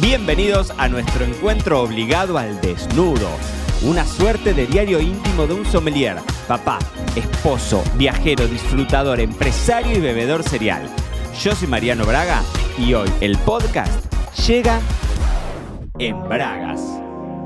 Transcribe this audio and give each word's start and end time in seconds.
Bienvenidos 0.00 0.72
a 0.78 0.88
nuestro 0.88 1.24
encuentro 1.24 1.82
obligado 1.82 2.38
al 2.38 2.60
desnudo. 2.60 3.28
Una 3.82 4.04
suerte 4.04 4.54
de 4.54 4.66
diario 4.66 5.00
íntimo 5.00 5.46
de 5.46 5.54
un 5.54 5.64
sommelier, 5.64 6.16
papá, 6.46 6.78
esposo, 7.16 7.82
viajero, 7.96 8.46
disfrutador, 8.46 9.20
empresario 9.20 9.96
y 9.96 10.00
bebedor 10.00 10.42
serial. 10.42 10.88
Yo 11.42 11.54
soy 11.54 11.68
Mariano 11.68 12.04
Braga 12.04 12.42
y 12.78 12.94
hoy 12.94 13.08
el 13.20 13.36
podcast 13.38 14.12
llega 14.46 14.80
en 15.98 16.20
Bragas. 16.28 16.80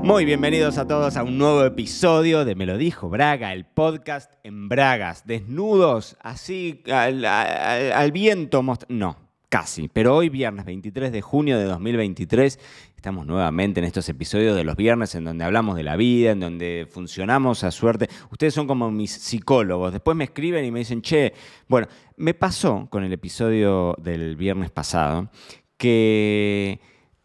Muy 0.03 0.25
bienvenidos 0.25 0.77
a 0.77 0.85
todos 0.87 1.15
a 1.15 1.23
un 1.23 1.37
nuevo 1.37 1.63
episodio 1.63 2.43
de 2.45 2.55
Me 2.55 2.65
lo 2.65 2.77
dijo 2.77 3.09
Braga, 3.09 3.53
el 3.53 3.65
podcast 3.65 4.31
en 4.43 4.67
Bragas, 4.67 5.25
desnudos, 5.25 6.17
así 6.21 6.83
al, 6.91 7.23
al- 7.23 7.91
al 7.93 8.11
viento. 8.11 8.61
No, 8.89 9.17
casi, 9.53 9.87
pero 9.87 10.15
hoy 10.15 10.29
viernes 10.29 10.65
23 10.65 11.11
de 11.11 11.21
junio 11.21 11.59
de 11.59 11.65
2023 11.65 12.57
estamos 12.95 13.27
nuevamente 13.27 13.81
en 13.81 13.85
estos 13.85 14.09
episodios 14.09 14.55
de 14.55 14.63
los 14.63 14.75
viernes 14.75 15.13
en 15.13 15.25
donde 15.25 15.45
hablamos 15.45 15.75
de 15.75 15.83
la 15.83 15.95
vida, 15.95 16.31
en 16.31 16.39
donde 16.39 16.87
funcionamos 16.89 17.63
a 17.63 17.69
suerte. 17.69 18.09
Ustedes 18.31 18.55
son 18.55 18.65
como 18.65 18.89
mis 18.89 19.11
psicólogos, 19.11 19.93
después 19.93 20.17
me 20.17 20.23
escriben 20.23 20.65
y 20.65 20.71
me 20.71 20.79
dicen, 20.79 21.03
che, 21.03 21.33
bueno, 21.67 21.87
me 22.17 22.33
pasó 22.33 22.87
con 22.89 23.03
el 23.03 23.13
episodio 23.13 23.95
del 24.01 24.35
viernes 24.37 24.71
pasado 24.71 25.29
que 25.77 26.79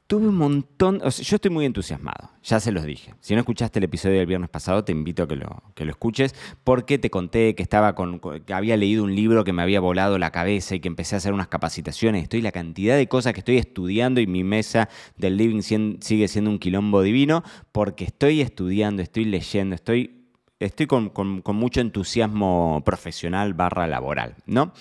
tuve 0.09 0.27
un 0.27 0.37
montón, 0.37 1.01
o 1.05 1.11
sea, 1.11 1.23
yo 1.23 1.37
estoy 1.37 1.51
muy 1.51 1.67
entusiasmado, 1.67 2.31
ya 2.43 2.59
se 2.61 2.73
los 2.73 2.83
dije. 2.85 3.15
Si 3.21 3.35
no 3.35 3.41
escuchaste 3.41 3.79
el 3.79 3.85
episodio 3.85 4.17
del 4.17 4.27
viernes 4.27 4.49
pasado, 4.49 4.83
te 4.83 4.91
invito 4.91 5.23
a 5.23 5.29
que 5.29 5.37
lo, 5.37 5.63
que 5.75 5.85
lo 5.85 5.91
escuches, 5.91 6.35
porque 6.65 6.97
te 6.99 7.11
conté 7.11 7.55
que 7.55 7.63
estaba 7.63 7.95
con, 7.95 8.19
que 8.19 8.55
había 8.55 8.79
leído 8.79 9.05
un 9.05 9.15
libro 9.15 9.45
que 9.45 9.53
me 9.53 9.61
había 9.61 9.81
volado 9.81 10.17
la 10.19 10.33
cabeza 10.33 10.75
y 10.75 10.81
que 10.81 10.89
empecé 10.89 11.15
a 11.15 11.19
hacer 11.19 11.35
unas 11.35 11.49
capacitaciones. 11.49 12.23
Estoy 12.23 12.41
la 12.41 12.53
cantidad 12.53 12.97
de 12.97 13.07
cosas 13.07 13.35
que 13.35 13.41
estoy 13.41 13.59
estudiando 13.59 14.21
y 14.23 14.27
mi 14.27 14.45
mesa 14.45 14.89
del 15.19 15.37
living 15.37 15.61
sigue 16.01 16.27
siendo 16.27 16.51
un 16.51 16.59
quilombo 16.59 17.03
divino, 17.03 17.45
porque 17.71 18.05
estoy 18.05 18.41
estudiando, 18.41 19.03
estoy 19.03 19.27
leyendo, 19.27 19.75
estoy 19.75 20.15
estoy 20.59 20.87
con, 20.89 21.11
con- 21.11 21.41
con 21.43 21.55
mucho 21.55 21.81
entusiasmo 21.81 22.83
profesional 22.85 23.55
barra 23.55 23.87
laboral, 23.87 24.35
¿no? 24.47 24.73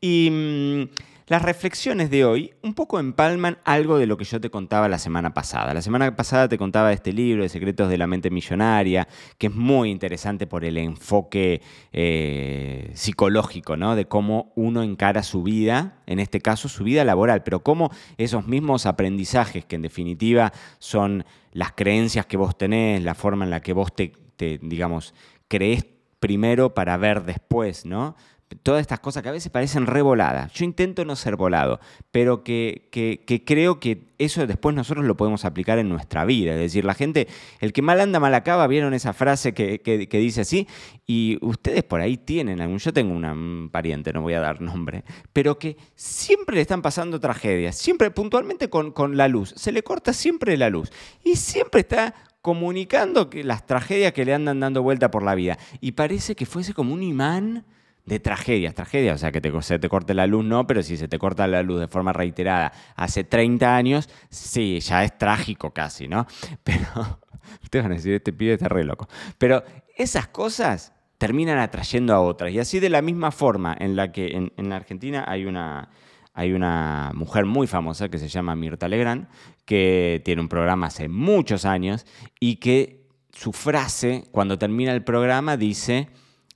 Y 0.00 0.28
mm, 0.30 0.82
las 1.26 1.40
reflexiones 1.40 2.10
de 2.10 2.24
hoy 2.24 2.52
un 2.62 2.74
poco 2.74 2.98
empalman 2.98 3.58
algo 3.64 3.96
de 3.96 4.06
lo 4.06 4.18
que 4.18 4.24
yo 4.24 4.40
te 4.40 4.50
contaba 4.50 4.88
la 4.88 4.98
semana 4.98 5.32
pasada. 5.32 5.72
La 5.72 5.80
semana 5.80 6.14
pasada 6.16 6.48
te 6.48 6.58
contaba 6.58 6.92
este 6.92 7.14
libro 7.14 7.42
de 7.42 7.48
Secretos 7.48 7.88
de 7.88 7.96
la 7.96 8.06
Mente 8.06 8.30
Millonaria, 8.30 9.08
que 9.38 9.46
es 9.46 9.54
muy 9.54 9.90
interesante 9.90 10.46
por 10.46 10.66
el 10.66 10.76
enfoque 10.76 11.62
eh, 11.92 12.90
psicológico, 12.94 13.76
¿no? 13.76 13.96
De 13.96 14.06
cómo 14.06 14.52
uno 14.54 14.82
encara 14.82 15.22
su 15.22 15.42
vida, 15.42 16.02
en 16.06 16.18
este 16.18 16.40
caso 16.40 16.68
su 16.68 16.84
vida 16.84 17.04
laboral, 17.04 17.42
pero 17.42 17.62
cómo 17.62 17.90
esos 18.18 18.46
mismos 18.46 18.84
aprendizajes, 18.84 19.64
que 19.64 19.76
en 19.76 19.82
definitiva 19.82 20.52
son 20.78 21.24
las 21.52 21.72
creencias 21.72 22.26
que 22.26 22.36
vos 22.36 22.58
tenés, 22.58 23.02
la 23.02 23.14
forma 23.14 23.46
en 23.46 23.50
la 23.50 23.60
que 23.60 23.72
vos 23.72 23.94
te, 23.94 24.12
te, 24.36 24.58
digamos, 24.60 25.14
creés 25.48 25.86
primero 26.24 26.72
para 26.74 26.96
ver 26.96 27.24
después, 27.24 27.84
¿no? 27.84 28.16
Todas 28.62 28.82
estas 28.82 29.00
cosas 29.00 29.22
que 29.22 29.30
a 29.30 29.32
veces 29.32 29.50
parecen 29.50 29.86
revoladas. 29.86 30.52
Yo 30.52 30.64
intento 30.64 31.04
no 31.04 31.16
ser 31.16 31.34
volado, 31.34 31.80
pero 32.12 32.44
que, 32.44 32.88
que- 32.92 33.42
creo 33.44 33.80
que 33.80 34.12
eso 34.18 34.46
después 34.46 34.76
nosotros 34.76 35.04
lo 35.06 35.16
podemos 35.16 35.44
aplicar 35.44 35.78
en 35.78 35.88
nuestra 35.88 36.24
vida. 36.24 36.52
Es 36.52 36.58
decir, 36.58 36.84
la 36.84 36.94
gente, 36.94 37.26
el 37.60 37.72
que 37.72 37.82
mal 37.82 38.00
anda, 38.00 38.20
mal 38.20 38.34
acaba, 38.34 38.66
vieron 38.68 38.94
esa 38.94 39.12
frase 39.12 39.54
que, 39.54 39.80
que- 39.80 40.08
que 40.08 40.18
dice 40.18 40.42
así, 40.42 40.68
y 41.06 41.38
ustedes 41.40 41.82
por 41.82 42.00
ahí 42.00 42.16
tienen 42.16 42.60
algún, 42.60 42.78
yo 42.78 42.92
tengo 42.92 43.14
una, 43.14 43.32
un 43.32 43.70
pariente, 43.72 44.12
no 44.12 44.22
voy 44.22 44.34
a 44.34 44.40
dar 44.40 44.60
nombre, 44.60 45.04
pero 45.32 45.58
que 45.58 45.76
siempre 45.96 46.54
le 46.54 46.62
están 46.62 46.82
pasando 46.82 47.18
tragedias, 47.18 47.76
siempre 47.76 48.10
puntualmente 48.10 48.68
con, 48.70 48.92
con 48.92 49.16
la 49.16 49.26
luz, 49.26 49.52
se 49.56 49.72
le 49.72 49.82
corta 49.82 50.12
siempre 50.12 50.56
la 50.56 50.70
luz, 50.70 50.92
y 51.24 51.36
siempre 51.36 51.80
está 51.80 52.14
comunicando 52.40 53.30
que 53.30 53.42
las 53.42 53.66
tragedias 53.66 54.12
que 54.12 54.24
le 54.24 54.34
andan 54.34 54.60
dando 54.60 54.82
vuelta 54.82 55.10
por 55.10 55.22
la 55.22 55.34
vida. 55.34 55.58
Y 55.80 55.92
parece 55.92 56.36
que 56.36 56.44
fuese 56.46 56.74
como 56.74 56.92
un 56.92 57.02
imán 57.02 57.64
de 58.06 58.20
tragedias, 58.20 58.74
tragedias, 58.74 59.16
o 59.16 59.18
sea, 59.18 59.32
que 59.32 59.40
te, 59.40 59.62
se 59.62 59.78
te 59.78 59.88
corte 59.88 60.12
la 60.14 60.26
luz 60.26 60.44
no, 60.44 60.66
pero 60.66 60.82
si 60.82 60.96
se 60.96 61.08
te 61.08 61.18
corta 61.18 61.46
la 61.46 61.62
luz 61.62 61.80
de 61.80 61.88
forma 61.88 62.12
reiterada 62.12 62.72
hace 62.96 63.24
30 63.24 63.74
años, 63.74 64.10
sí, 64.28 64.80
ya 64.80 65.04
es 65.04 65.16
trágico 65.16 65.72
casi, 65.72 66.06
¿no? 66.06 66.26
Pero, 66.64 67.20
ustedes 67.62 67.84
van 67.84 67.92
a 67.92 67.96
decir, 67.96 68.12
este 68.14 68.32
pibe 68.32 68.54
está 68.54 68.68
re 68.68 68.84
loco. 68.84 69.08
Pero 69.38 69.64
esas 69.96 70.28
cosas 70.28 70.92
terminan 71.18 71.58
atrayendo 71.58 72.14
a 72.14 72.20
otras. 72.20 72.52
Y 72.52 72.58
así 72.58 72.80
de 72.80 72.90
la 72.90 73.00
misma 73.00 73.30
forma 73.30 73.74
en 73.78 73.96
la 73.96 74.12
que 74.12 74.36
en, 74.36 74.52
en 74.56 74.72
Argentina 74.72 75.24
hay 75.26 75.46
una, 75.46 75.88
hay 76.34 76.52
una 76.52 77.12
mujer 77.14 77.46
muy 77.46 77.66
famosa 77.66 78.10
que 78.10 78.18
se 78.18 78.28
llama 78.28 78.54
Mirta 78.54 78.88
Legrand, 78.88 79.28
que 79.64 80.20
tiene 80.24 80.42
un 80.42 80.48
programa 80.48 80.88
hace 80.88 81.08
muchos 81.08 81.64
años 81.64 82.04
y 82.38 82.56
que 82.56 83.06
su 83.32 83.52
frase, 83.52 84.24
cuando 84.30 84.58
termina 84.58 84.92
el 84.92 85.02
programa, 85.02 85.56
dice, 85.56 86.08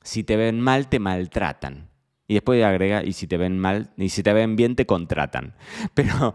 si 0.08 0.24
te 0.24 0.38
ven 0.38 0.58
mal, 0.58 0.88
te 0.88 1.00
maltratan. 1.00 1.90
Y 2.26 2.32
después 2.32 2.64
agrega, 2.64 3.04
y 3.04 3.12
si 3.12 3.26
te 3.26 3.36
ven 3.36 3.58
mal, 3.58 3.92
y 3.98 4.08
si 4.08 4.22
te 4.22 4.32
ven 4.32 4.56
bien, 4.56 4.74
te 4.74 4.86
contratan. 4.86 5.54
Pero 5.94 6.34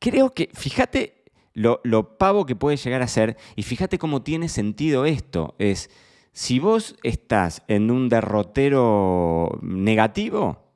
creo 0.00 0.30
que, 0.30 0.50
fíjate 0.52 1.22
lo, 1.52 1.80
lo 1.84 2.18
pavo 2.18 2.46
que 2.46 2.56
puede 2.56 2.76
llegar 2.76 3.00
a 3.00 3.06
ser, 3.06 3.36
y 3.54 3.62
fíjate 3.62 3.96
cómo 3.96 4.22
tiene 4.22 4.48
sentido 4.48 5.04
esto. 5.04 5.54
Es, 5.60 5.88
si 6.32 6.58
vos 6.58 6.96
estás 7.04 7.62
en 7.68 7.92
un 7.92 8.08
derrotero 8.08 9.56
negativo, 9.62 10.74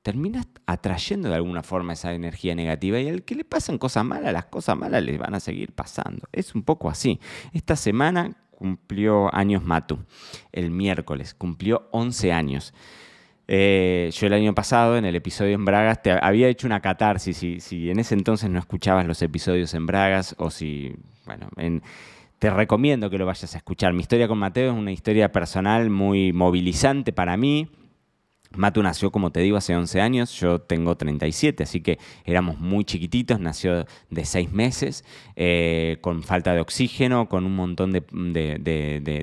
terminas 0.00 0.46
atrayendo 0.64 1.28
de 1.28 1.34
alguna 1.34 1.62
forma 1.62 1.92
esa 1.92 2.14
energía 2.14 2.54
negativa 2.54 2.98
y 3.00 3.08
al 3.10 3.22
que 3.22 3.34
le 3.34 3.44
pasan 3.44 3.76
cosas 3.76 4.02
malas, 4.06 4.32
las 4.32 4.46
cosas 4.46 4.78
malas 4.78 5.02
les 5.02 5.18
van 5.18 5.34
a 5.34 5.40
seguir 5.40 5.74
pasando. 5.74 6.26
Es 6.32 6.54
un 6.54 6.62
poco 6.62 6.88
así. 6.88 7.20
Esta 7.52 7.76
semana 7.76 8.47
cumplió 8.58 9.32
años 9.32 9.62
Matu, 9.62 10.00
el 10.50 10.72
miércoles, 10.72 11.32
cumplió 11.32 11.88
11 11.92 12.32
años. 12.32 12.74
Eh, 13.46 14.10
yo 14.12 14.26
el 14.26 14.32
año 14.32 14.52
pasado, 14.52 14.96
en 14.96 15.04
el 15.04 15.14
episodio 15.14 15.54
en 15.54 15.64
Bragas, 15.64 16.02
te 16.02 16.10
había 16.10 16.48
hecho 16.48 16.66
una 16.66 16.80
catarsis. 16.80 17.36
Si, 17.36 17.60
si 17.60 17.88
en 17.88 18.00
ese 18.00 18.14
entonces 18.14 18.50
no 18.50 18.58
escuchabas 18.58 19.06
los 19.06 19.22
episodios 19.22 19.74
en 19.74 19.86
Bragas 19.86 20.34
o 20.38 20.50
si, 20.50 20.96
bueno, 21.24 21.48
en, 21.56 21.82
te 22.40 22.50
recomiendo 22.50 23.08
que 23.10 23.18
lo 23.18 23.26
vayas 23.26 23.54
a 23.54 23.58
escuchar. 23.58 23.92
Mi 23.92 24.00
historia 24.00 24.26
con 24.26 24.38
Mateo 24.38 24.72
es 24.72 24.76
una 24.76 24.90
historia 24.90 25.30
personal 25.30 25.88
muy 25.88 26.32
movilizante 26.32 27.12
para 27.12 27.36
mí. 27.36 27.68
Matu 28.56 28.82
nació, 28.82 29.10
como 29.10 29.30
te 29.30 29.40
digo, 29.40 29.56
hace 29.58 29.76
11 29.76 30.00
años, 30.00 30.32
yo 30.40 30.60
tengo 30.60 30.96
37, 30.96 31.62
así 31.64 31.80
que 31.82 31.98
éramos 32.24 32.58
muy 32.58 32.84
chiquititos, 32.84 33.38
nació 33.40 33.86
de 34.10 34.24
6 34.24 34.50
meses, 34.52 35.04
eh, 35.36 35.98
con 36.00 36.22
falta 36.22 36.54
de 36.54 36.60
oxígeno, 36.60 37.28
con 37.28 37.44
un 37.44 37.54
montón 37.54 37.92
de, 37.92 38.02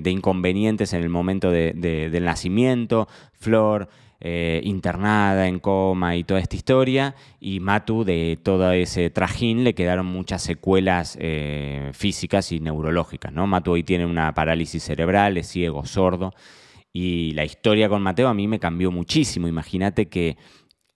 inconvenientes 0.06 0.94
en 0.94 1.02
el 1.04 1.10
momento 1.10 1.52
de- 1.52 1.74
de- 1.76 2.10
del 2.10 2.26
nacimiento, 2.26 3.08
Flor 3.34 3.90
eh, 4.22 4.62
internada 4.64 5.48
en 5.48 5.60
coma 5.60 6.16
y 6.16 6.24
toda 6.24 6.40
esta 6.40 6.56
historia, 6.56 7.16
y 7.40 7.60
Matu 7.60 8.04
de 8.06 8.40
todo 8.42 8.72
ese 8.72 9.10
trajín 9.10 9.64
le 9.64 9.76
quedaron 9.76 10.06
muchas 10.06 10.42
secuelas 10.42 11.18
eh, 11.20 11.92
físicas 11.94 12.52
y 12.52 12.60
neurológicas. 12.60 13.34
¿no? 13.34 13.46
Matu 13.46 13.72
hoy 13.74 13.84
tiene 13.84 14.06
una 14.06 14.34
parálisis 14.34 14.84
cerebral, 14.84 15.38
es 15.38 15.48
ciego, 15.50 15.86
sordo. 15.86 16.34
Y 16.98 17.34
la 17.34 17.44
historia 17.44 17.90
con 17.90 18.02
Mateo 18.02 18.30
a 18.30 18.34
mí 18.34 18.48
me 18.48 18.58
cambió 18.58 18.90
muchísimo. 18.90 19.50
Imagínate 19.50 20.08
que 20.08 20.38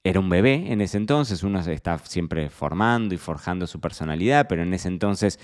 era 0.02 0.22
un 0.22 0.30
bebé 0.30 0.72
en 0.72 0.80
ese 0.80 0.96
entonces, 0.96 1.44
uno 1.44 1.62
se 1.62 1.74
está 1.74 1.98
siempre 1.98 2.50
formando 2.50 3.14
y 3.14 3.18
forjando 3.18 3.68
su 3.68 3.82
personalidad, 3.82 4.48
pero 4.48 4.64
en 4.64 4.74
ese 4.74 4.88
entonces 4.88 5.42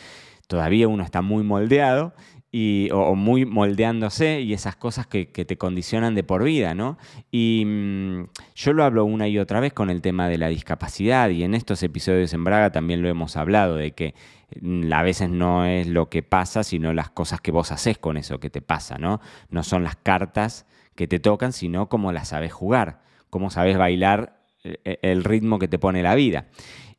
todavía 0.47 0.87
uno 0.87 1.03
está 1.03 1.21
muy 1.21 1.43
moldeado 1.43 2.13
y, 2.57 2.89
o, 2.93 3.15
muy 3.15 3.43
moldeándose 3.43 4.39
y 4.39 4.53
esas 4.53 4.77
cosas 4.77 5.05
que, 5.07 5.25
te 5.25 5.57
condicionan 5.57 6.15
de 6.15 6.23
por 6.23 6.41
vida, 6.45 6.73
¿no? 6.73 6.97
Y 7.29 7.63
mm, 7.65 8.27
yo 8.55 8.71
lo 8.71 8.85
hablo 8.85 9.03
una 9.03 9.27
y 9.27 9.39
otra 9.39 9.59
vez 9.59 9.73
con 9.73 9.89
el 9.89 10.01
tema 10.01 10.29
de 10.29 10.37
la 10.37 10.47
discapacidad 10.47 11.29
y 11.31 11.43
en 11.43 11.53
estos 11.53 11.83
episodios 11.83 12.33
en 12.33 12.45
Braga 12.45 12.71
también 12.71 13.01
lo 13.01 13.09
hemos 13.09 13.35
hablado, 13.35 13.75
de 13.75 13.91
que 13.91 14.15
mm, 14.61 14.89
a 14.93 15.03
veces 15.03 15.29
no 15.29 15.65
es 15.65 15.87
lo 15.87 16.07
que 16.07 16.23
pasa, 16.23 16.63
sino 16.63 16.93
las 16.93 17.09
cosas 17.09 17.41
que 17.41 17.51
vos 17.51 17.73
haces 17.73 17.97
con 17.97 18.15
eso 18.15 18.39
que 18.39 18.49
te 18.49 18.61
pasa, 18.61 18.97
¿no? 18.97 19.19
No 19.49 19.61
son 19.61 19.83
las 19.83 19.97
cartas 19.97 20.65
que 20.95 21.09
te 21.09 21.19
tocan, 21.19 21.51
sino 21.51 21.89
cómo 21.89 22.13
las 22.13 22.29
sabes 22.29 22.53
jugar, 22.53 23.01
cómo 23.29 23.49
sabes 23.49 23.77
bailar 23.77 24.39
eh, 24.63 24.99
el 25.01 25.25
ritmo 25.25 25.59
que 25.59 25.67
te 25.67 25.77
pone 25.77 26.01
la 26.03 26.15
vida. 26.15 26.45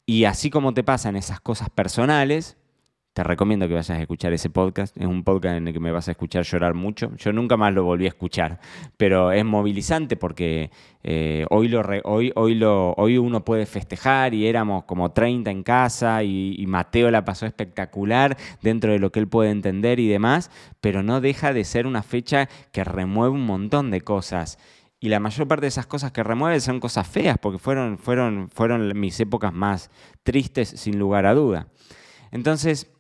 Y 0.05 0.25
así 0.25 0.50
como 0.50 0.75
te 0.75 0.85
pasan 0.85 1.17
esas 1.17 1.41
cosas 1.41 1.70
personales, 1.70 2.58
te 3.17 3.25
recomiendo 3.25 3.67
que 3.67 3.73
vayas 3.73 3.89
a 3.89 3.99
escuchar 3.99 4.35
ese 4.35 4.51
podcast. 4.51 4.95
Es 4.95 5.07
un 5.07 5.25
podcast 5.25 5.57
en 5.57 5.69
el 5.69 5.73
que 5.73 5.81
me 5.81 5.91
vas 5.91 6.07
a 6.07 6.11
escuchar 6.11 6.45
llorar 6.45 6.75
mucho. 6.75 7.17
Yo 7.17 7.33
nunca 7.33 7.57
más 7.57 7.73
lo 7.73 7.83
volví 7.83 8.05
a 8.05 8.09
escuchar, 8.09 8.61
pero 8.99 9.33
es 9.33 9.43
movilizante 9.43 10.19
porque 10.19 10.71
eh, 11.03 11.47
hoy, 11.49 11.69
lo 11.69 11.81
hoy, 12.05 12.31
hoy, 12.37 12.55
lo, 12.55 12.93
hoy 12.93 13.17
uno 13.17 13.43
puede 13.43 13.65
festejar 13.65 14.35
y 14.35 14.47
éramos 14.47 14.85
como 14.85 15.13
30 15.13 15.51
en 15.51 15.63
casa 15.63 16.23
y, 16.25 16.57
y 16.59 16.67
Mateo 16.67 17.11
la 17.11 17.25
pasó 17.25 17.47
espectacular 17.47 18.37
dentro 18.61 18.93
de 18.93 18.99
lo 18.99 19.11
que 19.11 19.21
él 19.21 19.29
puede 19.29 19.49
entender 19.49 19.99
y 19.99 20.09
demás, 20.09 20.51
pero 20.83 21.03
no 21.03 21.23
deja 21.23 21.55
de 21.55 21.65
ser 21.65 21.87
una 21.87 22.03
fecha 22.03 22.51
que 22.71 22.85
remueve 22.85 23.35
un 23.35 23.47
montón 23.47 23.91
de 23.91 24.03
cosas. 24.03 24.59
y 25.01 25.09
la 25.09 25.21
mayor 25.21 25.49
parte 25.49 25.63
de 25.63 25.69
esas 25.69 25.87
cosas 25.87 26.13
que 26.13 26.23
remueve 26.23 26.61
son 26.61 26.81
cosas 26.81 27.09
feas, 27.09 27.39
porque 27.39 27.59
fueron, 27.59 27.97
fueron, 27.97 28.51
fueron 28.51 29.01
mis 29.01 29.19
épocas 29.21 29.55
más 29.55 29.91
tristes, 30.23 30.69
sin 30.69 30.99
lugar 30.99 31.25
a 31.25 31.33
duda. 31.33 31.69
Entonces, 32.31 32.91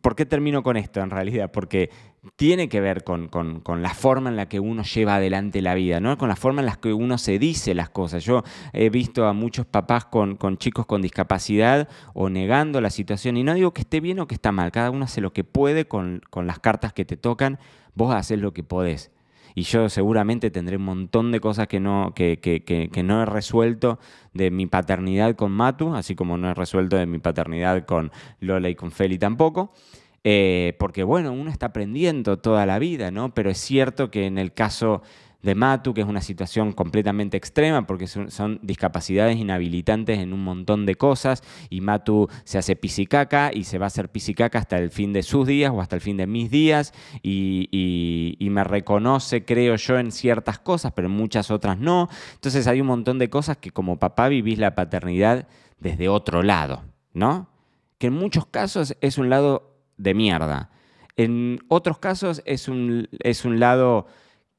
¿por 0.00 0.14
qué 0.14 0.26
termino 0.26 0.62
con 0.62 0.76
esto 0.76 1.00
en 1.00 1.10
realidad? 1.10 1.50
Porque 1.50 1.90
tiene 2.36 2.68
que 2.68 2.80
ver 2.80 3.02
con, 3.02 3.28
la 3.82 3.94
forma 3.94 4.30
en 4.30 4.36
la 4.36 4.48
que 4.48 4.60
uno 4.60 4.84
lleva 4.84 5.16
adelante 5.16 5.60
la 5.60 5.74
vida, 5.74 5.98
¿no? 6.00 6.16
con 6.16 6.28
la 6.28 6.36
forma 6.36 6.60
en 6.60 6.66
la 6.66 6.76
que 6.76 6.92
uno 6.92 7.18
se 7.18 7.38
dice 7.38 7.74
las 7.74 7.90
cosas. 7.90 8.24
Yo 8.24 8.44
he 8.72 8.90
visto 8.90 9.26
a 9.26 9.32
muchos 9.32 9.66
papás 9.66 10.04
con, 10.04 10.38
chicos 10.58 10.86
con 10.86 11.02
discapacidad 11.02 11.88
o 12.14 12.28
negando 12.28 12.80
la 12.80 12.90
situación, 12.90 13.36
y 13.36 13.42
no 13.42 13.54
digo 13.54 13.72
que 13.72 13.82
esté 13.82 14.00
bien 14.00 14.20
o 14.20 14.28
que 14.28 14.34
está 14.34 14.52
mal, 14.52 14.70
cada 14.70 14.90
uno 14.90 15.04
hace 15.04 15.20
lo 15.20 15.32
que 15.32 15.44
puede 15.44 15.86
con, 15.86 16.22
las 16.34 16.60
cartas 16.60 16.92
que 16.92 17.04
te 17.04 17.16
tocan, 17.16 17.58
vos 17.94 18.14
haces 18.14 18.38
lo 18.38 18.52
que 18.52 18.62
podés 18.62 19.10
y 19.54 19.62
yo 19.62 19.88
seguramente 19.88 20.50
tendré 20.50 20.76
un 20.76 20.84
montón 20.84 21.32
de 21.32 21.40
cosas 21.40 21.68
que 21.68 21.80
no, 21.80 22.12
que, 22.14 22.38
que, 22.40 23.02
no 23.02 23.22
he 23.22 23.26
resuelto 23.26 23.98
de 24.32 24.50
mi 24.50 24.66
paternidad 24.66 25.34
con 25.34 25.52
Matu, 25.52 25.94
así 25.94 26.14
como 26.14 26.36
no 26.38 26.50
he 26.50 26.54
resuelto 26.54 26.96
de 26.96 27.06
mi 27.06 27.18
paternidad 27.18 27.84
con 27.84 28.10
Lola 28.40 28.68
y 28.68 28.74
con 28.74 28.90
Feli 28.90 29.18
tampoco. 29.18 29.72
Eh, 30.24 30.76
porque 30.78 31.02
bueno, 31.02 31.32
uno 31.32 31.50
está 31.50 31.66
aprendiendo 31.66 32.38
toda 32.38 32.64
la 32.64 32.78
vida, 32.78 33.10
¿no? 33.10 33.34
Pero 33.34 33.50
es 33.50 33.58
cierto 33.58 34.10
que 34.10 34.26
en 34.26 34.38
el 34.38 34.52
caso 34.52 35.02
de 35.42 35.54
Matu, 35.56 35.92
que 35.92 36.00
es 36.00 36.06
una 36.06 36.20
situación 36.20 36.72
completamente 36.72 37.36
extrema 37.36 37.86
porque 37.86 38.06
son, 38.06 38.60
discapacidades 38.62 39.36
inhabilitantes 39.36 40.18
en 40.20 40.32
un 40.32 40.44
montón 40.44 40.86
de 40.86 40.94
cosas 40.94 41.42
y 41.68 41.80
Matu 41.80 42.28
se 42.44 42.58
hace 42.58 42.76
pisicaca 42.76 43.50
y 43.52 43.64
se 43.64 43.78
va 43.78 43.86
a 43.86 43.88
hacer 43.88 44.08
pisicaca 44.08 44.58
hasta 44.58 44.78
el 44.78 44.90
fin 44.90 45.12
de 45.12 45.22
sus 45.22 45.46
días 45.46 45.72
o 45.74 45.80
hasta 45.80 45.96
el 45.96 46.02
fin 46.02 46.16
de 46.16 46.26
mis 46.26 46.50
días 46.50 46.94
y, 47.22 48.48
me 48.52 48.64
reconoce, 48.64 49.46
creo 49.46 49.76
yo, 49.76 49.98
en 49.98 50.12
ciertas 50.12 50.58
cosas, 50.58 50.92
pero 50.92 51.08
en 51.08 51.14
muchas 51.14 51.50
otras 51.50 51.78
no. 51.78 52.10
Entonces 52.34 52.66
hay 52.66 52.82
un 52.82 52.86
montón 52.86 53.18
de 53.18 53.30
cosas 53.30 53.56
que 53.56 53.70
como 53.70 53.98
papá 53.98 54.28
vivís 54.28 54.58
la 54.58 54.74
paternidad 54.74 55.48
desde 55.78 56.10
otro 56.10 56.42
lado, 56.42 56.82
¿no? 57.14 57.48
Que 57.96 58.08
en 58.08 58.12
muchos 58.12 58.44
casos 58.44 58.94
es 59.00 59.16
un 59.16 59.30
lado 59.30 59.74
de 59.96 60.12
mierda. 60.12 60.70
En 61.16 61.60
otros 61.68 61.98
casos 61.98 62.42
es 62.44 62.68
un, 62.68 63.08
es 63.20 63.46
un 63.46 63.58
lado 63.58 64.06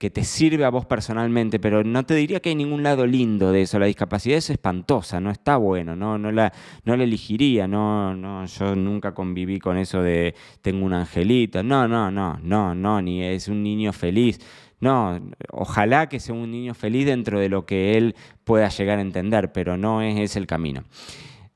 que 0.04 0.10
te 0.10 0.26
sirve 0.26 0.66
a 0.66 0.70
vos 0.70 0.86
personalmente, 0.86 1.62
pero 1.62 1.82
no 1.86 2.06
te 2.06 2.14
diría 2.14 2.42
que 2.42 2.50
hay 2.50 2.56
ningún 2.56 2.84
lado 2.84 3.06
lindo 3.06 3.54
de 3.54 3.62
eso. 3.62 3.80
La 3.80 3.86
discapacidad 3.86 4.38
es 4.38 4.50
espantosa, 4.50 5.22
no 5.22 5.32
está 5.32 5.56
bueno, 5.56 5.96
no, 5.96 6.18
no, 6.18 6.30
la, 6.30 6.52
no 6.84 6.98
la 6.98 7.06
elegiría, 7.06 7.70
no, 7.70 8.14
no, 8.14 8.46
yo 8.46 8.76
nunca 8.76 9.14
conviví 9.14 9.60
con 9.60 9.78
eso 9.78 10.02
de 10.02 10.36
tengo 10.62 10.86
un 10.86 10.92
angelito, 10.92 11.64
no, 11.64 11.88
no, 11.88 12.12
no, 12.12 12.38
no, 12.44 12.76
no, 12.76 13.02
ni 13.02 13.24
es 13.24 13.48
un 13.48 13.64
niño 13.64 13.94
feliz. 13.94 14.42
No, 14.82 15.22
ojalá 15.54 16.10
que 16.10 16.20
sea 16.20 16.36
un 16.36 16.52
niño 16.52 16.74
feliz 16.74 17.06
dentro 17.06 17.40
de 17.40 17.48
lo 17.48 17.66
que 17.66 17.96
él 17.98 18.14
pueda 18.44 18.68
llegar 18.68 18.98
a 18.98 19.02
entender, 19.02 19.54
pero 19.54 19.78
no 19.78 20.02
es 20.02 20.20
ese 20.20 20.38
el 20.38 20.48
camino. 20.48 20.84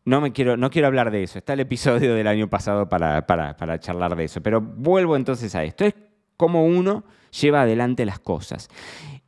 No, 0.05 0.21
me 0.21 0.31
quiero, 0.31 0.55
no 0.55 0.69
quiero 0.69 0.87
hablar 0.87 1.11
de 1.11 1.23
eso. 1.23 1.37
Está 1.37 1.51
el 1.51 1.59
episodio 1.59 2.15
del 2.15 2.27
año 2.27 2.49
pasado 2.49 2.87
para, 2.87 3.27
para, 3.27 3.57
para 3.57 3.77
charlar 3.77 4.15
de 4.15 4.23
eso. 4.23 4.41
Pero 4.41 4.61
vuelvo 4.61 5.17
entonces 5.17 5.53
a 5.53 5.65
esto. 5.65 5.83
Es 5.83 5.95
como 6.37 6.65
uno 6.65 7.03
lleva 7.41 7.63
adelante 7.63 8.05
las 8.05 8.19
cosas. 8.19 8.69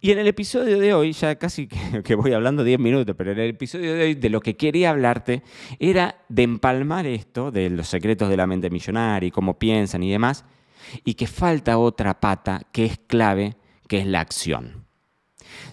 Y 0.01 0.11
en 0.11 0.19
el 0.19 0.27
episodio 0.27 0.79
de 0.79 0.93
hoy, 0.93 1.11
ya 1.11 1.35
casi 1.35 1.67
que, 1.67 2.15
voy 2.15 2.31
hablando 2.31 2.63
10 2.63 2.79
minutos, 2.79 3.15
pero 3.17 3.33
en 3.33 3.39
el 3.39 3.49
episodio 3.49 3.93
de 3.93 4.03
hoy 4.03 4.15
de 4.15 4.29
lo 4.29 4.39
que 4.39 4.55
quería 4.55 4.91
hablarte 4.91 5.43
era 5.77 6.23
de 6.29 6.43
empalmar 6.43 7.05
esto, 7.05 7.51
de 7.51 7.69
los 7.69 7.89
secretos 7.89 8.29
de 8.29 8.37
la 8.37 8.47
mente 8.47 8.69
millonaria 8.69 9.27
y 9.27 9.31
cómo 9.31 9.59
piensan 9.59 10.03
y 10.03 10.11
demás, 10.11 10.45
y 11.03 11.15
que 11.15 11.27
falta 11.27 11.77
otra 11.77 12.21
pata 12.21 12.61
que 12.71 12.85
es 12.85 12.97
clave, 13.07 13.57
que 13.87 13.99
es 13.99 14.07
la 14.07 14.21
acción. 14.21 14.85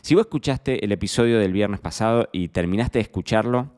Si 0.02 0.14
vos 0.16 0.22
escuchaste 0.22 0.84
el 0.84 0.90
episodio 0.90 1.38
del 1.38 1.52
viernes 1.52 1.78
pasado 1.78 2.28
y 2.32 2.48
terminaste 2.48 2.98
de 2.98 3.04
escucharlo, 3.04 3.75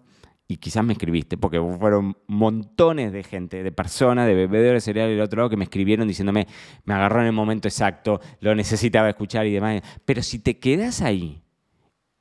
y 0.50 0.56
quizás 0.56 0.82
me 0.82 0.94
escribiste, 0.94 1.36
porque 1.36 1.60
fueron 1.78 2.16
montones 2.26 3.12
de 3.12 3.22
gente, 3.22 3.62
de 3.62 3.70
personas, 3.70 4.26
de 4.26 4.34
bebedores 4.34 4.82
de 4.82 4.92
cereal 4.92 5.10
del 5.10 5.20
otro 5.20 5.36
lado 5.36 5.50
que 5.50 5.58
me 5.58 5.64
escribieron 5.64 6.08
diciéndome, 6.08 6.46
me 6.84 6.94
agarró 6.94 7.20
en 7.20 7.26
el 7.26 7.34
momento 7.34 7.68
exacto, 7.68 8.22
lo 8.40 8.54
necesitaba 8.54 9.10
escuchar 9.10 9.46
y 9.46 9.52
demás. 9.52 9.82
Pero 10.06 10.22
si 10.22 10.38
te 10.38 10.58
quedas 10.58 11.02
ahí 11.02 11.42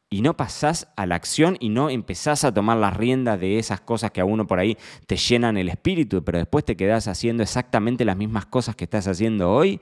y 0.10 0.22
no 0.22 0.36
pasás 0.36 0.92
a 0.98 1.06
la 1.06 1.16
acción 1.16 1.56
y 1.62 1.70
no 1.70 1.90
empezás 1.90 2.44
a 2.44 2.54
tomar 2.54 2.78
las 2.78 2.98
riendas 2.98 3.40
de 3.40 3.60
esas 3.60 3.80
cosas 3.80 4.12
que 4.12 4.20
a 4.20 4.26
uno 4.26 4.46
por 4.46 4.60
ahí 4.60 4.78
te 5.06 5.16
llenan 5.16 5.56
el 5.56 5.70
espíritu, 5.70 6.22
pero 6.22 6.38
después 6.38 6.66
te 6.66 6.76
quedás 6.76 7.08
haciendo 7.08 7.44
exactamente 7.44 8.04
las 8.04 8.18
mismas 8.18 8.46
cosas 8.46 8.76
que 8.76 8.84
estás 8.84 9.08
haciendo 9.08 9.50
hoy, 9.50 9.80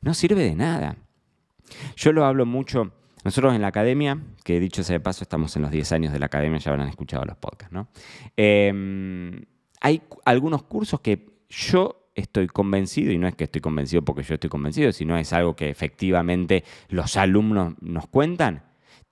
no 0.00 0.14
sirve 0.14 0.42
de 0.42 0.56
nada. 0.56 0.96
Yo 1.94 2.12
lo 2.12 2.24
hablo 2.24 2.44
mucho 2.44 2.92
nosotros 3.24 3.54
en 3.54 3.62
la 3.62 3.68
academia, 3.68 4.18
que 4.44 4.60
dicho 4.60 4.84
sea 4.84 4.94
de 4.94 5.00
paso, 5.00 5.24
estamos 5.24 5.56
en 5.56 5.62
los 5.62 5.70
10 5.70 5.92
años 5.92 6.12
de 6.12 6.18
la 6.18 6.26
academia, 6.26 6.58
ya 6.58 6.70
habrán 6.70 6.88
escuchado 6.88 7.24
los 7.24 7.36
podcasts. 7.36 7.74
Em, 8.36 9.44
hay 9.80 10.02
algunos 10.24 10.62
cursos 10.64 11.00
que 11.00 11.34
yo 11.48 12.10
estoy 12.14 12.46
convencido, 12.46 13.12
y 13.12 13.18
no 13.18 13.26
es 13.26 13.34
que 13.34 13.44
estoy 13.44 13.60
convencido 13.60 14.02
porque 14.02 14.22
yo 14.22 14.34
estoy 14.34 14.50
convencido, 14.50 14.92
sino 14.92 15.16
es 15.16 15.32
algo 15.32 15.56
que 15.56 15.70
efectivamente 15.70 16.64
los 16.88 17.16
alumnos 17.16 17.74
nos 17.80 18.06
cuentan, 18.08 18.62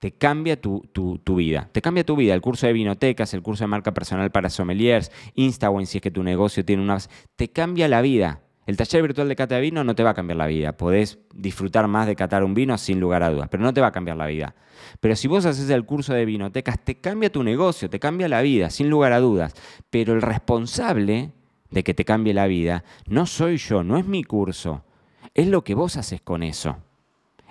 te 0.03 0.11
cambia 0.11 0.59
tu, 0.59 0.81
tu, 0.91 1.35
vida. 1.35 1.69
Te 1.71 1.81
cambia 1.81 2.03
tu 2.03 2.17
vida. 2.17 2.33
El 2.33 2.41
curso 2.41 2.67
de 2.67 2.73
vinotecas, 2.73 3.33
el 3.33 3.41
curso 3.41 3.63
de 3.63 3.69
marca 3.69 3.93
personal 3.93 4.31
para 4.31 4.49
sommeliers, 4.49 5.13
InstaWine, 5.33 5.85
si 5.85 5.99
es 5.99 6.01
que 6.01 6.11
tu 6.11 6.23
negocio 6.23 6.65
tiene 6.65 6.83
una... 6.83 6.97
Te 7.37 7.47
cambia 7.47 7.87
la 7.87 8.01
vida. 8.01 8.42
El 8.65 8.77
taller 8.77 9.01
virtual 9.01 9.27
de 9.27 9.35
cata 9.35 9.55
de 9.55 9.61
vino 9.61 9.83
no 9.83 9.93
te 9.93 10.03
va 10.03 10.11
a 10.11 10.13
cambiar 10.13 10.37
la 10.37 10.47
vida. 10.47 10.77
Podés 10.77 11.19
disfrutar 11.33 11.87
más 11.87 12.07
de 12.07 12.15
catar 12.15 12.43
un 12.43 12.53
vino 12.53 12.77
sin 12.77 12.99
lugar 12.99 13.23
a 13.23 13.29
dudas, 13.29 13.49
pero 13.49 13.63
no 13.63 13.73
te 13.73 13.81
va 13.81 13.87
a 13.87 13.91
cambiar 13.91 14.17
la 14.17 14.27
vida. 14.27 14.55
Pero 14.99 15.15
si 15.15 15.27
vos 15.27 15.45
haces 15.45 15.69
el 15.69 15.85
curso 15.85 16.13
de 16.13 16.25
vinotecas, 16.25 16.79
te 16.79 16.95
cambia 16.95 17.31
tu 17.31 17.43
negocio, 17.43 17.89
te 17.89 17.99
cambia 17.99 18.29
la 18.29 18.41
vida, 18.41 18.69
sin 18.69 18.89
lugar 18.89 19.11
a 19.11 19.19
dudas. 19.19 19.53
Pero 19.89 20.13
el 20.13 20.21
responsable 20.21 21.31
de 21.71 21.83
que 21.83 21.93
te 21.93 22.05
cambie 22.05 22.33
la 22.33 22.47
vida 22.47 22.83
no 23.07 23.25
soy 23.25 23.57
yo, 23.57 23.83
no 23.83 23.97
es 23.97 24.05
mi 24.05 24.23
curso. 24.23 24.85
Es 25.33 25.47
lo 25.47 25.63
que 25.63 25.75
vos 25.75 25.97
haces 25.97 26.21
con 26.21 26.43
eso. 26.43 26.77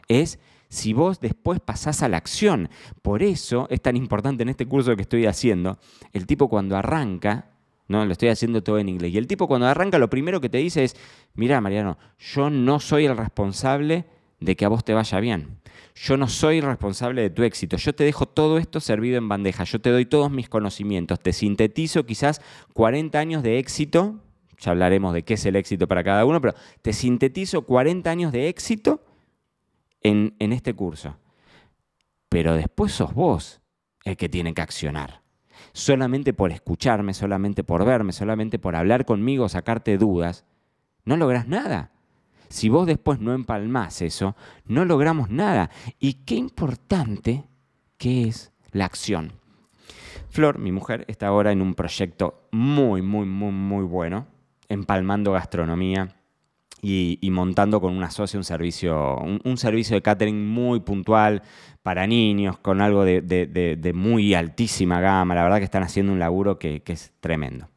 Es 0.09 0.39
si 0.69 0.95
vos 0.95 1.21
después 1.21 1.61
pasás 1.61 2.03
a 2.03 2.09
la 2.09 2.17
acción. 2.17 2.71
Por 3.03 3.23
eso 3.23 3.67
es 3.69 3.83
tan 3.83 3.95
importante 3.95 4.43
en 4.43 4.49
este 4.49 4.67
curso 4.67 4.97
que 4.97 5.03
estoy 5.03 5.27
haciendo, 5.27 5.79
el 6.15 6.27
tipo 6.27 6.49
cuando 6.49 6.79
arranca 6.79 7.52
¿no? 7.93 8.05
Lo 8.05 8.13
estoy 8.13 8.31
haciendo 8.31 8.63
todo 8.63 8.79
en 8.79 8.89
inglés. 8.89 9.13
Y 9.13 9.19
el 9.19 9.29
tipo 9.29 9.47
cuando 9.47 9.69
arranca 9.69 9.99
lo 9.99 10.11
primero 10.11 10.41
que 10.41 10.49
te 10.49 10.59
dice 10.59 10.83
es, 10.83 10.97
mira 11.35 11.61
Mariano, 11.61 11.99
yo 12.19 12.51
no 12.51 12.81
soy 12.81 13.05
el 13.05 13.17
responsable 13.17 14.07
de 14.41 14.57
que 14.57 14.65
a 14.65 14.69
vos 14.69 14.83
te 14.83 14.95
vaya 14.95 15.21
bien. 15.21 15.61
Yo 15.95 16.17
no 16.17 16.27
soy 16.27 16.61
responsable 16.61 17.23
de 17.23 17.31
tu 17.31 17.43
éxito. 17.43 17.77
Yo 17.77 17.95
te 17.95 18.05
dejo 18.05 18.27
todo 18.27 18.59
esto 18.59 18.81
servido 18.81 19.19
en 19.19 19.29
bandeja. 19.29 19.65
Yo 19.65 19.81
te 19.81 19.91
doy 19.91 20.07
todos 20.07 20.31
mis 20.31 20.49
conocimientos. 20.49 21.21
Te 21.21 21.33
sintetizo 21.33 22.07
quizás 22.07 22.41
40 22.73 23.19
años 23.19 23.43
de 23.43 23.59
éxito. 23.59 24.21
Ya 24.59 24.71
hablaremos 24.71 25.13
de 25.13 25.23
qué 25.23 25.35
es 25.35 25.45
el 25.45 25.55
éxito 25.55 25.87
para 25.87 26.03
cada 26.03 26.25
uno, 26.25 26.41
pero 26.41 26.55
te 26.81 26.93
sintetizo 26.93 27.63
40 27.63 28.11
años 28.11 28.33
de 28.33 28.49
éxito 28.49 29.05
en, 30.01 30.35
en 30.39 30.53
este 30.53 30.73
curso. 30.73 31.17
Pero 32.31 32.55
después 32.55 32.93
sos 32.93 33.13
vos 33.13 33.61
el 34.05 34.17
que 34.17 34.29
tiene 34.29 34.55
que 34.55 34.63
accionar 34.63 35.22
solamente 35.73 36.33
por 36.33 36.51
escucharme, 36.53 37.15
solamente 37.15 37.65
por 37.65 37.85
verme, 37.85 38.13
solamente 38.13 38.59
por 38.59 38.77
hablar 38.77 39.05
conmigo, 39.05 39.49
sacarte 39.49 39.99
dudas, 39.99 40.45
no 41.05 41.17
logras 41.17 41.49
nada. 41.49 41.91
Si 42.49 42.69
vos 42.69 42.87
después 42.87 43.19
no 43.19 43.33
empalmás 43.33 44.03
eso, 44.03 44.37
no 44.67 44.85
logramos 44.85 45.31
nada. 45.31 45.71
Y 45.99 46.15
qué 46.25 46.35
importante 46.35 47.45
que 47.97 48.29
es 48.29 48.53
la 48.73 48.85
acción. 48.85 49.33
Flor, 50.29 50.59
mi 50.59 50.73
mujer, 50.73 51.05
está 51.09 51.29
ahora 51.29 51.53
en 51.53 51.63
un 51.63 51.75
proyecto 51.75 52.49
muy, 52.51 53.03
muy, 53.03 53.27
muy, 53.27 53.53
muy 53.53 53.85
bueno, 53.85 54.27
empalmando 54.69 55.33
gastronomía 55.33 56.17
y, 56.85 57.31
montando 57.31 57.81
con 57.81 57.97
una 57.97 58.11
socia 58.11 58.39
un 58.39 58.45
servicio, 58.45 59.17
un, 59.17 59.57
servicio 59.57 59.95
de 59.95 60.03
catering 60.03 60.49
muy 60.49 60.81
puntual 60.81 61.43
para 61.81 62.09
niños, 62.09 62.59
con 62.59 62.81
algo 62.81 63.05
de, 63.05 63.93
muy 63.95 64.35
altísima 64.35 65.01
gama. 65.01 65.37
La 65.37 65.45
verdad 65.45 65.59
que 65.59 65.65
están 65.65 65.85
haciendo 65.85 66.13
un 66.13 66.19
laburo 66.19 66.59
que, 66.59 66.83
es 66.85 67.13
tremendo. 67.21 67.69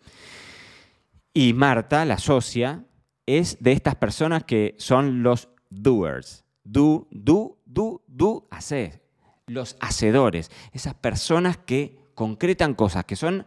Y 1.35 1.53
Marta, 1.53 2.03
la 2.03 2.17
socia, 2.17 2.83
es 3.27 3.57
de 3.61 3.73
estas 3.73 3.95
personas 3.95 4.43
que 4.43 4.73
son 4.79 5.21
los 5.21 5.49
doers. 5.69 6.43
Do, 6.63 7.07
do, 7.11 7.59
do, 7.65 8.01
do, 8.07 8.47
hacer. 8.49 9.03
Los 9.45 9.77
hacedores. 9.81 10.49
Esas 10.71 10.95
personas 10.95 11.57
que 11.57 11.99
concretan 12.15 12.73
cosas, 12.73 13.05
que 13.05 13.15
son 13.15 13.45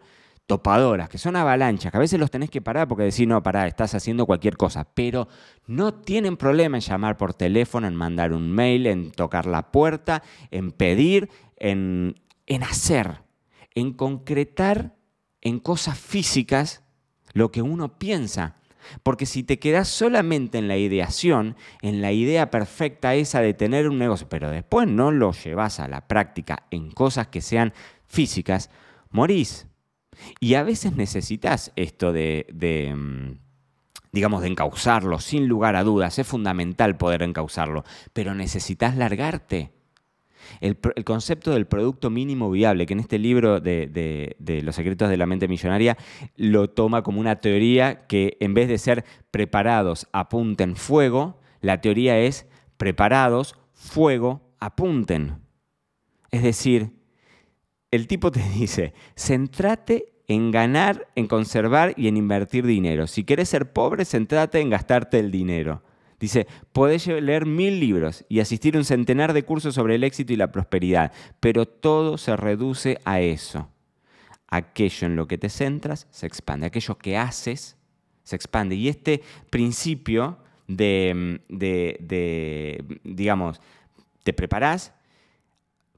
topadoras, 0.49 1.11
que 1.11 1.19
son 1.19 1.37
avalanchas, 1.37 1.93
que 1.93 1.99
a 1.99 2.01
veces 2.01 2.19
los 2.19 2.31
tenés 2.31 2.49
que 2.49 2.63
parar 2.63 2.89
porque 2.89 3.05
decís, 3.05 3.29
no, 3.29 3.43
pará, 3.43 3.67
estás 3.67 3.95
haciendo 3.95 4.25
cualquier 4.25 4.57
cosa, 4.57 4.89
pero 4.95 5.29
no 5.67 5.93
tienen 5.93 6.39
problema 6.39 6.79
en 6.79 6.81
llamar 6.81 7.19
por 7.19 7.35
teléfono, 7.35 7.87
en 7.87 7.95
mandar 7.95 8.33
un 8.33 8.51
mail, 8.51 8.87
en 8.87 9.11
tocar 9.13 9.45
la 9.45 9.71
puerta, 9.71 10.23
en 10.51 10.73
pedir, 10.73 11.29
en, 11.59 12.19
en 12.47 12.63
hacer, 12.63 13.21
en 13.75 13.93
concretar 13.93 14.97
en 15.43 15.61
cosas 15.61 15.99
físicas 15.99 16.83
lo 17.35 17.53
que 17.53 17.61
uno 17.61 17.99
piensa. 17.99 18.57
Porque 19.03 19.27
si 19.27 19.43
te 19.43 19.59
quedas 19.59 19.89
solamente 19.89 20.57
en 20.57 20.67
la 20.67 20.79
ideación, 20.79 21.57
en 21.83 22.01
la 22.01 22.13
idea 22.13 22.51
perfecta 22.51 23.15
esa 23.15 23.43
de 23.43 23.53
tener 23.53 23.87
un 23.87 23.99
negocio, 23.99 24.31
pero 24.31 24.49
después 24.49 24.89
no 24.89 25.11
lo 25.11 25.33
llevas 25.33 25.79
a 25.79 25.89
la 25.89 26.09
práctica 26.09 26.65
en 26.71 26.91
cosas 26.91 27.27
que 27.27 27.43
sean 27.43 27.75
físicas, 28.07 28.71
morís. 29.11 29.67
Y 30.41 30.55
a 30.55 30.63
veces 30.63 30.97
necesitas 30.97 31.73
esto 31.77 32.13
de, 32.13 32.95
mm, 32.97 33.39
digamos, 34.13 34.43
de 34.43 34.49
encauzarlo, 34.49 35.19
sin 35.21 35.49
lugar 35.49 35.77
a 35.77 35.85
dudas. 35.85 36.19
Es 36.19 36.27
fundamental 36.27 36.97
poder 36.97 37.23
encauzarlo, 37.23 37.85
pero 38.13 38.35
necesitas 38.35 38.97
largarte. 38.97 39.73
El, 40.61 40.79
concepto 41.05 41.51
del 41.51 41.67
producto 41.67 42.09
mínimo 42.11 42.51
viable, 42.51 42.87
que 42.87 42.95
en 42.95 43.01
este 43.01 43.19
libro 43.19 43.61
de, 43.61 44.37
Los 44.65 44.77
secretos 44.77 45.11
de 45.11 45.17
la 45.17 45.27
mente 45.27 45.49
millonaria 45.49 45.97
lo 46.37 46.71
toma 46.71 47.03
como 47.03 47.21
una 47.21 47.37
teoría 47.37 48.07
que 48.07 48.37
en 48.41 48.55
vez 48.55 48.69
de 48.69 48.79
ser 48.79 49.05
preparados, 49.31 50.09
apunten 50.13 50.77
fuego, 50.77 51.39
la 51.61 51.81
teoría 51.81 52.19
es 52.19 52.47
preparados, 52.77 53.57
fuego, 53.75 54.41
apunten. 54.59 55.39
Es 56.31 56.43
decir, 56.43 56.98
el 57.91 58.07
tipo 58.07 58.31
te 58.31 58.43
dice, 58.55 58.95
centrate 59.17 60.13
en 60.29 60.51
ganar, 60.51 61.09
en 61.15 61.27
conservar 61.27 61.95
y 61.97 62.09
en 62.09 62.17
invertir 62.17 62.67
dinero. 62.67 63.07
Si 63.07 63.25
quieres 63.25 63.49
ser 63.49 63.73
pobre, 63.73 64.05
centrate 64.05 64.61
en 64.61 64.71
gastarte 64.71 65.19
el 65.19 65.31
dinero. 65.31 65.83
Dice, 66.21 66.47
podés 66.73 67.07
leer 67.07 67.47
mil 67.47 67.79
libros 67.79 68.25
y 68.29 68.41
asistir 68.41 68.75
a 68.75 68.79
un 68.79 68.85
centenar 68.85 69.33
de 69.33 69.45
cursos 69.45 69.75
sobre 69.75 69.95
el 69.95 70.05
éxito 70.05 70.33
y 70.33 70.37
la 70.37 70.51
prosperidad, 70.51 71.13
pero 71.39 71.67
todo 71.67 72.19
se 72.19 72.37
reduce 72.37 72.99
a 73.05 73.21
eso. 73.21 73.71
Aquello 74.49 75.07
en 75.07 75.17
lo 75.17 75.29
que 75.29 75.39
te 75.39 75.49
centras 75.49 76.09
se 76.11 76.27
expande, 76.27 76.67
aquello 76.67 76.99
que 76.99 77.17
haces 77.17 77.77
se 78.25 78.37
expande. 78.37 78.75
Y 78.75 78.89
este 78.89 79.23
principio 79.49 80.39
de, 80.67 81.41
de 81.49 82.99
digamos, 83.05 83.61
te 84.25 84.33
preparás, 84.33 84.93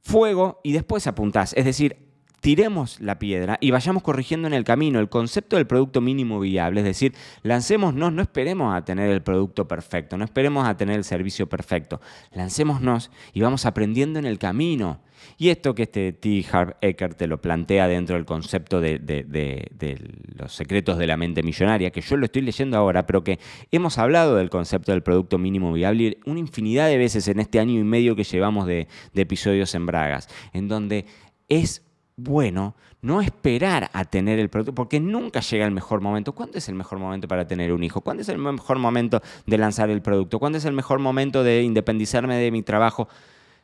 fuego 0.02 0.60
y 0.62 0.72
después 0.72 1.06
apuntás. 1.06 1.52
Es 1.56 1.64
decir, 1.64 2.09
tiremos 2.40 3.00
la 3.00 3.18
piedra 3.18 3.58
y 3.60 3.70
vayamos 3.70 4.02
corrigiendo 4.02 4.48
en 4.48 4.54
el 4.54 4.64
camino 4.64 4.98
el 4.98 5.08
concepto 5.08 5.56
del 5.56 5.66
producto 5.66 6.00
mínimo 6.00 6.40
viable, 6.40 6.80
es 6.80 6.86
decir, 6.86 7.14
lancémonos, 7.42 8.12
no 8.12 8.22
esperemos 8.22 8.74
a 8.74 8.84
tener 8.84 9.10
el 9.10 9.22
producto 9.22 9.68
perfecto, 9.68 10.16
no 10.16 10.24
esperemos 10.24 10.66
a 10.66 10.76
tener 10.76 10.96
el 10.96 11.04
servicio 11.04 11.48
perfecto, 11.48 12.00
lancémonos 12.32 13.10
y 13.32 13.40
vamos 13.40 13.66
aprendiendo 13.66 14.18
en 14.18 14.26
el 14.26 14.38
camino. 14.38 15.00
Y 15.36 15.50
esto 15.50 15.74
que 15.74 15.82
este 15.84 16.12
T. 16.12 16.44
Harv 16.50 16.76
Eker 16.80 17.14
te 17.14 17.26
lo 17.26 17.40
plantea 17.40 17.88
dentro 17.88 18.16
del 18.16 18.24
concepto 18.24 18.80
de, 18.80 18.98
de, 18.98 19.98
los 20.36 20.54
secretos 20.54 20.98
de 20.98 21.06
la 21.06 21.16
mente 21.16 21.42
millonaria, 21.42 21.90
que 21.90 22.00
yo 22.00 22.16
lo 22.16 22.24
estoy 22.24 22.42
leyendo 22.42 22.76
ahora, 22.76 23.06
pero 23.06 23.22
que 23.22 23.38
hemos 23.70 23.98
hablado 23.98 24.36
del 24.36 24.50
concepto 24.50 24.92
del 24.92 25.02
producto 25.02 25.38
mínimo 25.38 25.72
viable 25.72 26.18
una 26.24 26.40
infinidad 26.40 26.88
de 26.88 26.98
veces 26.98 27.28
en 27.28 27.40
este 27.40 27.60
año 27.60 27.78
y 27.78 27.84
medio 27.84 28.16
que 28.16 28.24
llevamos 28.24 28.66
de, 28.66 28.88
episodios 29.14 29.74
en 29.74 29.84
Bragas, 29.84 30.28
en 30.52 30.68
donde 30.68 31.04
es 31.48 31.82
bueno 32.22 32.74
no 33.02 33.20
esperar 33.20 33.90
a 33.92 34.04
tener 34.04 34.38
el 34.38 34.50
producto, 34.50 34.74
porque 34.74 35.00
nunca 35.00 35.40
llega 35.40 35.64
el 35.64 35.72
mejor 35.72 36.00
momento. 36.00 36.34
¿Cuándo 36.34 36.58
es 36.58 36.68
el 36.68 36.74
mejor 36.74 36.98
momento 36.98 37.26
para 37.28 37.46
tener 37.46 37.72
un 37.72 37.82
hijo? 37.82 38.02
¿Cuándo 38.02 38.22
es 38.22 38.28
el 38.28 38.38
mejor 38.38 38.78
momento 38.78 39.22
de 39.46 39.58
lanzar 39.58 39.90
el 39.90 40.02
producto? 40.02 40.38
¿Cuándo 40.38 40.58
es 40.58 40.64
el 40.64 40.74
mejor 40.74 40.98
momento 40.98 41.42
de 41.42 41.62
independizarme 41.62 42.36
de 42.36 42.50
mi 42.50 42.62
trabajo? 42.62 43.08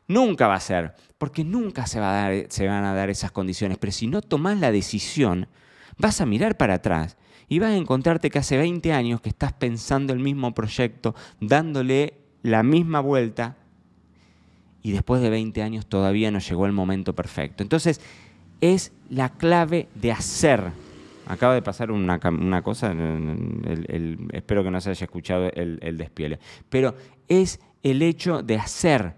Nunca 0.09 0.47
va 0.47 0.55
a 0.55 0.61
ser, 0.61 0.95
porque 1.19 1.45
nunca 1.45 1.87
se, 1.87 2.01
va 2.01 2.11
a 2.11 2.31
dar, 2.31 2.47
se 2.49 2.67
van 2.67 2.85
a 2.85 2.95
dar 2.95 3.11
esas 3.11 3.31
condiciones. 3.31 3.77
Pero 3.79 3.93
si 3.93 4.07
no 4.07 4.23
tomas 4.23 4.59
la 4.59 4.73
decisión, 4.73 5.49
vas 5.99 6.21
a 6.21 6.27
mirar 6.27 6.57
para 6.57 6.75
atrás 6.75 7.17
y 7.49 7.59
vas 7.59 7.71
a 7.71 7.77
encontrarte 7.77 8.31
que 8.31 8.39
hace 8.39 8.57
20 8.57 8.93
años 8.93 9.21
que 9.21 9.29
estás 9.29 9.53
pensando 9.53 10.13
el 10.13 10.21
mismo 10.21 10.55
proyecto, 10.55 11.15
dándole 11.41 12.15
la 12.43 12.63
misma 12.63 13.01
vuelta, 13.01 13.57
y 14.87 14.93
después 14.93 15.21
de 15.21 15.31
20 15.31 15.63
años 15.65 15.87
todavía 15.87 16.31
no 16.31 16.39
llegó 16.39 16.65
el 16.65 16.71
momento 16.71 17.13
perfecto. 17.13 17.65
Entonces, 17.65 18.01
es 18.61 18.93
la 19.11 19.31
clave 19.31 19.89
de 19.95 20.13
hacer. 20.13 20.73
Acaba 21.27 21.55
de 21.55 21.63
pasar 21.63 21.91
una, 21.91 22.21
cosa, 22.63 22.95
espero 24.33 24.63
que 24.63 24.71
no 24.71 24.81
se 24.81 24.91
haya 24.91 25.05
escuchado 25.05 25.51
el, 25.53 25.79
el 25.83 25.99
despiele, 25.99 26.39
pero 26.69 26.95
es 27.27 27.61
el 27.83 28.03
hecho 28.03 28.43
de 28.43 28.57
hacer, 28.57 29.15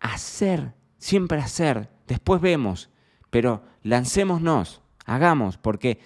hacer, 0.00 0.72
siempre 0.98 1.38
hacer, 1.38 1.88
después 2.06 2.42
vemos, 2.42 2.90
pero 3.30 3.62
lancémonos, 3.82 4.82
hagamos, 5.06 5.56
porque 5.56 5.98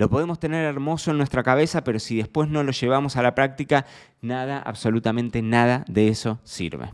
lo 0.00 0.08
podemos 0.08 0.38
tener 0.38 0.64
hermoso 0.64 1.10
en 1.10 1.18
nuestra 1.18 1.42
cabeza, 1.42 1.84
pero 1.84 1.98
si 1.98 2.16
después 2.16 2.48
no 2.48 2.62
lo 2.62 2.72
llevamos 2.72 3.16
a 3.16 3.22
la 3.22 3.34
práctica, 3.34 3.84
nada, 4.22 4.58
absolutamente 4.58 5.42
nada 5.42 5.84
de 5.88 6.08
eso 6.08 6.40
sirve. 6.42 6.90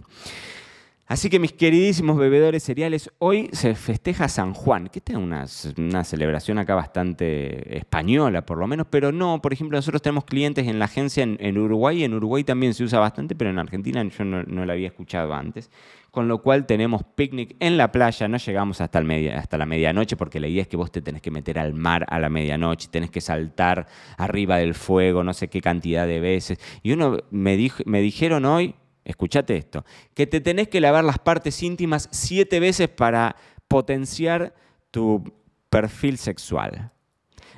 Así 1.09 1.31
que 1.31 1.39
mis 1.39 1.53
queridísimos 1.53 2.19
bebedores 2.19 2.65
cereales, 2.65 3.13
hoy 3.19 3.49
se 3.53 3.77
festeja 3.77 4.29
San 4.29 4.55
Juan, 4.55 4.89
que 4.89 4.99
esta 4.99 5.13
es 5.13 5.75
una, 5.79 6.03
celebración 6.03 6.59
acá 6.59 6.75
bastante 6.75 7.77
española 7.79 8.45
por 8.45 8.59
lo 8.59 8.67
menos, 8.67 8.89
pero 8.91 9.13
no, 9.13 9.41
por 9.41 9.53
ejemplo, 9.53 9.79
nosotros 9.79 10.03
tenemos 10.03 10.25
clientes 10.25 10.67
en 10.67 10.81
la 10.81 10.87
agencia 10.87 11.23
en, 11.23 11.59
Uruguay, 11.59 12.03
en 12.03 12.15
Uruguay 12.15 12.43
también 12.43 12.75
se 12.75 12.83
usa 12.83 12.99
bastante, 12.99 13.37
pero 13.37 13.51
en 13.51 13.61
Argentina 13.61 14.03
yo 14.03 14.25
no, 14.25 14.43
no 14.43 14.67
la 14.67 14.73
había 14.73 14.89
escuchado 14.89 15.33
antes, 15.33 15.71
con 16.11 16.27
lo 16.27 16.43
cual 16.43 16.67
tenemos 16.67 17.05
picnic 17.15 17.55
en 17.61 17.77
la 17.77 17.93
playa, 17.93 18.27
no 18.27 18.39
llegamos 18.39 18.81
hasta, 18.81 18.99
el 18.99 19.05
media, 19.05 19.39
hasta 19.39 19.59
la 19.59 19.67
medianoche, 19.67 20.17
porque 20.17 20.41
la 20.41 20.49
idea 20.49 20.63
es 20.63 20.69
que 20.69 20.77
vos 20.77 20.91
te 20.91 21.03
tenés 21.03 21.23
que 21.23 21.31
meter 21.31 21.61
al 21.61 21.73
mar 21.73 22.05
a 22.09 22.19
la 22.19 22.29
medianoche, 22.29 22.89
tenés 22.91 23.13
que 23.13 23.21
saltar 23.21 23.87
arriba 24.17 24.57
del 24.57 24.75
fuego, 24.75 25.23
no 25.23 25.35
sé 25.35 25.47
qué 25.47 25.61
cantidad 25.61 26.05
de 26.05 26.19
veces. 26.19 26.59
Y 26.83 26.91
uno 26.91 27.19
me, 27.31 27.57
dijo, 27.57 27.85
me 27.87 28.01
dijeron 28.01 28.45
hoy, 28.45 28.75
escúchate 29.07 29.57
esto, 29.57 29.85
que 30.15 30.27
te 30.27 30.41
tenés 30.41 30.69
que 30.69 30.81
lavar 30.81 31.05
las 31.05 31.19
partes 31.19 31.63
íntimas 31.63 32.09
siete 32.13 32.61
veces 32.61 32.89
para 32.89 33.37
potenciar 33.69 34.55
tu 34.91 35.25
perfil 35.71 36.19
sexual. 36.19 36.93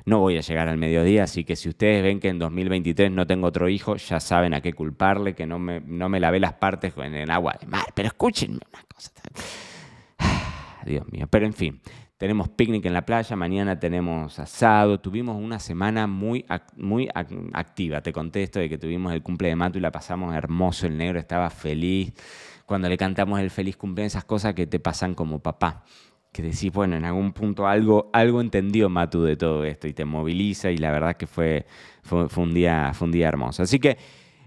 No 0.05 0.21
voy 0.21 0.39
a 0.39 0.41
llegar 0.41 0.69
al 0.69 0.79
mediodía, 0.79 1.25
así 1.25 1.45
que 1.45 1.57
si 1.57 1.69
ustedes 1.69 2.03
ven 2.03 2.21
que 2.21 2.29
en 2.29 2.39
2023 2.39 3.11
no 3.11 3.27
tengo 3.27 3.47
otro 3.47 3.69
hijo, 3.69 3.97
ya 3.97 4.21
saben 4.21 4.55
a 4.55 4.61
qué 4.61 4.73
culparle, 4.73 5.35
que 5.35 5.47
no 5.47 5.59
me, 5.59 5.81
no 5.81 6.09
me 6.09 6.21
lavé 6.21 6.41
las 6.41 6.55
partes 6.55 6.95
en 6.97 7.15
el 7.15 7.31
agua 7.31 7.57
de 7.61 7.67
mar. 7.67 7.87
Pero 7.95 8.09
escúchenme 8.09 8.61
una 8.73 8.83
cosa. 8.95 9.11
Dios 10.87 11.07
mío, 11.11 11.27
pero 11.29 11.45
en 11.45 11.53
fin, 11.53 11.81
tenemos 12.19 12.49
picnic 12.49 12.85
en 12.85 12.95
la 12.95 13.07
playa, 13.07 13.37
mañana 13.37 13.79
tenemos 13.79 14.41
asado. 14.41 14.99
Tuvimos 14.99 15.37
una 15.37 15.61
semana 15.61 16.09
muy, 16.09 16.45
muy 16.77 17.09
activa. 17.53 18.01
Te 18.03 18.13
contesto 18.13 18.59
de 18.59 18.69
que 18.69 18.77
tuvimos 18.77 19.13
el 19.13 19.23
cumple 19.23 19.49
de 19.49 19.57
Mato 19.57 19.79
y 19.79 19.81
la 19.81 19.93
pasamos 19.93 20.35
hermoso. 20.35 20.89
El 20.89 20.99
negro 20.99 21.21
estaba 21.21 21.49
feliz. 21.49 22.13
Cuando 22.67 22.89
le 22.89 22.99
cantamos 22.99 23.39
el 23.39 23.51
feliz 23.51 23.77
cumpleaños, 23.77 24.15
esas 24.15 24.25
cosas 24.25 24.55
que 24.55 24.67
te 24.67 24.81
pasan 24.81 25.15
como 25.15 25.39
papá. 25.39 25.85
Que 26.33 26.43
decís, 26.43 26.73
bueno, 26.73 26.97
en 26.97 27.05
algún 27.05 27.33
punto 27.33 27.69
algo, 27.69 28.11
algo 28.13 28.41
entendió 28.41 28.89
Matu 28.89 29.23
de 29.23 29.37
todo 29.37 29.65
esto 29.65 29.87
y 29.87 29.93
te 29.93 30.05
moviliza 30.05 30.73
y 30.73 30.77
la 30.77 30.91
verdad 30.91 31.17
que 31.17 31.29
fue, 31.29 31.67
fue, 32.03 32.27
un, 32.37 32.53
día, 32.53 32.91
fue 32.95 33.07
un 33.07 33.13
día 33.13 33.29
hermoso. 33.29 33.63
Así 33.63 33.79
que 33.79 33.97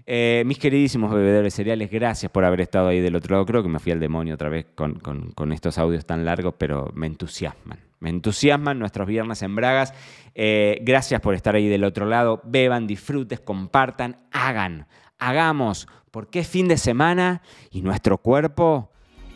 eh, 0.06 0.42
mis 0.46 0.58
queridísimos 0.58 1.12
bebedores 1.12 1.54
cereales, 1.54 1.90
gracias 1.90 2.30
por 2.30 2.44
haber 2.44 2.60
estado 2.60 2.88
ahí 2.88 3.00
del 3.00 3.14
otro 3.14 3.34
lado. 3.34 3.46
Creo 3.46 3.62
que 3.62 3.68
me 3.68 3.78
fui 3.78 3.92
al 3.92 4.00
demonio 4.00 4.34
otra 4.34 4.48
vez 4.48 4.66
con, 4.74 5.52
estos 5.52 5.78
audios 5.78 6.06
tan 6.06 6.24
largos, 6.24 6.54
pero 6.58 6.90
me 6.94 7.06
entusiasman. 7.06 7.78
Me 8.00 8.10
entusiasman 8.10 8.78
nuestros 8.78 9.06
viernes 9.06 9.42
en 9.42 9.54
Bragas. 9.54 9.94
Eh, 10.34 10.78
gracias 10.82 11.20
por 11.20 11.34
estar 11.34 11.54
ahí 11.54 11.68
del 11.68 11.84
otro 11.84 12.06
lado. 12.06 12.40
Beban, 12.44 12.86
disfruten, 12.86 13.38
compartan, 13.44 14.16
hagan, 14.32 14.86
hagamos, 15.18 15.86
porque 16.10 16.40
es 16.40 16.48
fin 16.48 16.66
de 16.66 16.78
semana 16.78 17.42
y 17.70 17.82
nuestro 17.82 18.18
cuerpo 18.18 18.90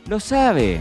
lo 0.08 0.18
sabe. 0.18 0.80